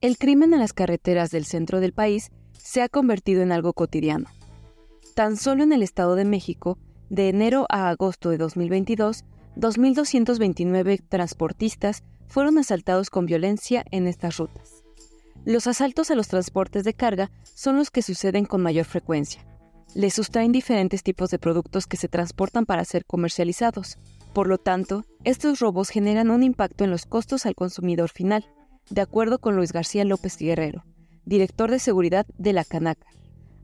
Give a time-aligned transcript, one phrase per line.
[0.00, 4.28] El crimen en las carreteras del centro del país se ha convertido en algo cotidiano.
[5.14, 6.78] Tan solo en el Estado de México,
[7.10, 9.24] de enero a agosto de 2022,
[9.56, 14.84] 2.229 transportistas fueron asaltados con violencia en estas rutas.
[15.44, 19.44] Los asaltos a los transportes de carga son los que suceden con mayor frecuencia.
[19.94, 23.98] Les sustraen diferentes tipos de productos que se transportan para ser comercializados.
[24.32, 28.46] Por lo tanto, estos robos generan un impacto en los costos al consumidor final,
[28.88, 30.84] de acuerdo con Luis García López Guerrero,
[31.24, 33.06] director de seguridad de la Canaca.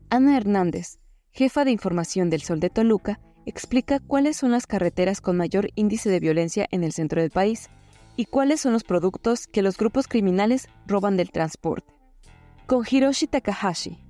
[0.09, 0.99] Ana Hernández,
[1.31, 6.09] jefa de información del Sol de Toluca, explica cuáles son las carreteras con mayor índice
[6.09, 7.69] de violencia en el centro del país
[8.17, 11.93] y cuáles son los productos que los grupos criminales roban del transporte.
[12.65, 14.03] Con Hiroshi Takahashi,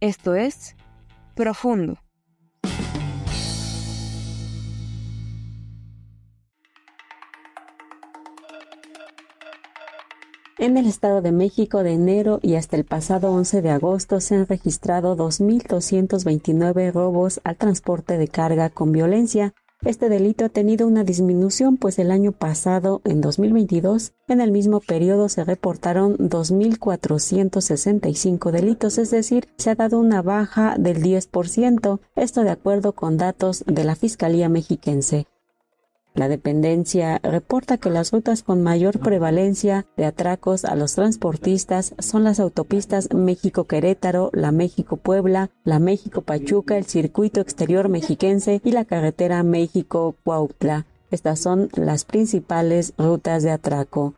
[0.00, 0.76] esto es
[1.34, 2.03] Profundo.
[10.56, 14.36] En el Estado de México de enero y hasta el pasado 11 de agosto se
[14.36, 19.52] han registrado 2.229 robos al transporte de carga con violencia.
[19.84, 24.78] Este delito ha tenido una disminución, pues el año pasado, en 2022, en el mismo
[24.78, 32.44] periodo se reportaron 2.465 delitos, es decir, se ha dado una baja del 10%, esto
[32.44, 35.26] de acuerdo con datos de la Fiscalía Mexiquense.
[36.14, 42.22] La dependencia reporta que las rutas con mayor prevalencia de atracos a los transportistas son
[42.22, 50.86] las autopistas México-Querétaro, la México-Puebla, la México-Pachuca, el circuito exterior mexiquense y la carretera México-Cuautla.
[51.10, 54.14] Estas son las principales rutas de atraco.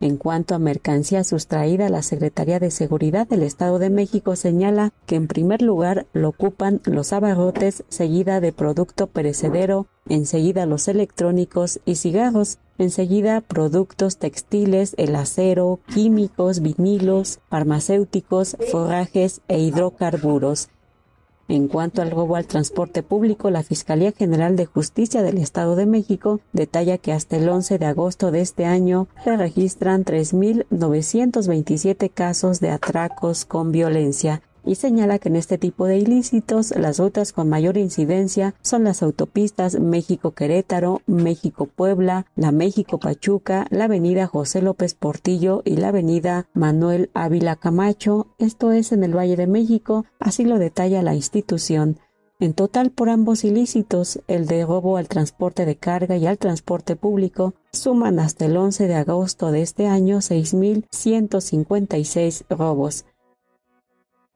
[0.00, 5.16] En cuanto a mercancía sustraída, la Secretaría de Seguridad del Estado de México señala que
[5.16, 11.96] en primer lugar lo ocupan los abarrotes, seguida de producto perecedero, enseguida los electrónicos y
[11.96, 20.68] cigarros, enseguida productos textiles, el acero, químicos, vinilos, farmacéuticos, forrajes e hidrocarburos.
[21.48, 25.86] En cuanto al robo al transporte público, la Fiscalía General de Justicia del Estado de
[25.86, 32.60] México detalla que hasta el 11 de agosto de este año se registran 3.927 casos
[32.60, 37.48] de atracos con violencia, y señala que en este tipo de ilícitos las rutas con
[37.48, 45.76] mayor incidencia son las autopistas México-Querétaro, México-Puebla, la México-Pachuca, la avenida José López Portillo y
[45.76, 51.02] la avenida Manuel Ávila Camacho, esto es en el Valle de México, así lo detalla
[51.02, 51.98] la institución.
[52.40, 56.94] En total, por ambos ilícitos, el de robo al transporte de carga y al transporte
[56.94, 63.06] público, suman hasta el 11 de agosto de este año 6.156 robos.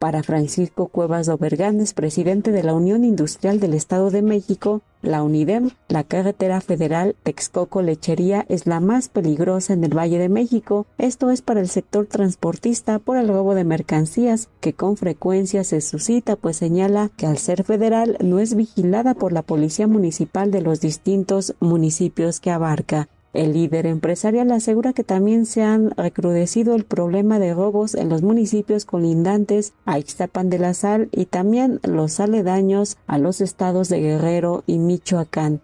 [0.00, 5.70] Para Francisco Cuevas Doberganes, presidente de la Unión Industrial del Estado de México, la UNIDEM,
[5.88, 10.86] la carretera federal Texcoco-Lechería es la más peligrosa en el Valle de México.
[10.98, 15.80] Esto es para el sector transportista por el robo de mercancías, que con frecuencia se
[15.80, 20.62] suscita, pues señala que al ser federal no es vigilada por la Policía Municipal de
[20.62, 23.08] los distintos municipios que abarca.
[23.34, 28.22] El líder empresarial asegura que también se han recrudecido el problema de robos en los
[28.22, 34.00] municipios colindantes a Ixtapan de la Sal y también los aledaños a los estados de
[34.00, 35.60] Guerrero y Michoacán.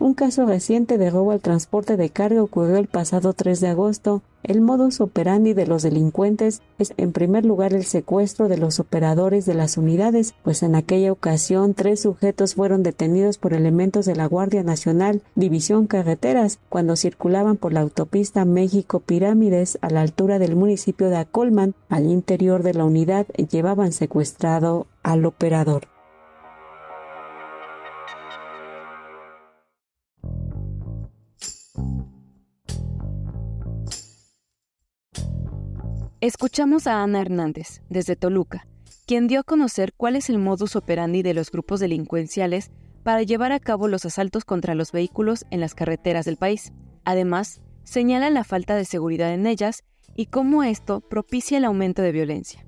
[0.00, 4.22] Un caso reciente de robo al transporte de carga ocurrió el pasado 3 de agosto.
[4.42, 9.44] El modus operandi de los delincuentes es en primer lugar el secuestro de los operadores
[9.44, 14.24] de las unidades, pues en aquella ocasión tres sujetos fueron detenidos por elementos de la
[14.24, 20.56] Guardia Nacional, División Carreteras, cuando circulaban por la autopista México Pirámides a la altura del
[20.56, 21.74] municipio de Acolman.
[21.90, 25.88] Al interior de la unidad llevaban secuestrado al operador.
[36.22, 38.66] Escuchamos a Ana Hernández, desde Toluca,
[39.06, 42.70] quien dio a conocer cuál es el modus operandi de los grupos delincuenciales
[43.02, 46.74] para llevar a cabo los asaltos contra los vehículos en las carreteras del país.
[47.06, 49.82] Además, señala la falta de seguridad en ellas
[50.14, 52.66] y cómo esto propicia el aumento de violencia.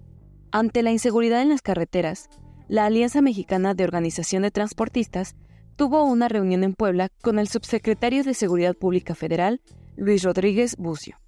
[0.51, 2.31] Ante la inseguridad en las carreteras,
[2.69, 5.37] la Alianza Mexicana de Organización de Transportistas
[5.77, 9.61] tuvo una reunión en Puebla con el subsecretario de Seguridad Pública Federal,
[9.95, 11.22] Luis Rodríguez Bucio.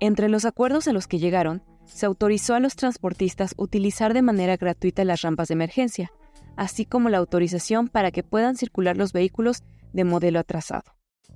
[0.00, 4.56] Entre los acuerdos a los que llegaron, se autorizó a los transportistas utilizar de manera
[4.56, 6.12] gratuita las rampas de emergencia,
[6.56, 9.62] así como la autorización para que puedan circular los vehículos
[9.92, 10.94] de modelo atrasado.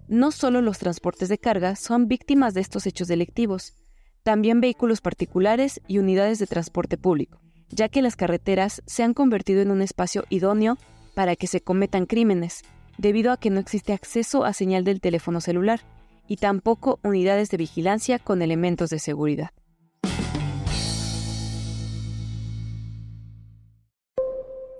[0.08, 3.74] No solo los transportes de carga son víctimas de estos hechos delictivos,
[4.22, 9.60] también vehículos particulares y unidades de transporte público, ya que las carreteras se han convertido
[9.60, 10.78] en un espacio idóneo
[11.14, 12.62] para que se cometan crímenes,
[12.96, 15.80] debido a que no existe acceso a señal del teléfono celular,
[16.28, 19.50] y tampoco unidades de vigilancia con elementos de seguridad.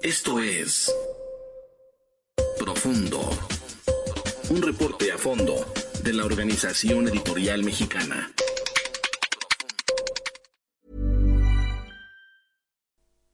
[0.03, 0.95] Esto es
[2.59, 3.21] Profundo,
[4.51, 5.55] un reporte a fondo
[6.05, 8.33] de la Organización Editorial Mexicana.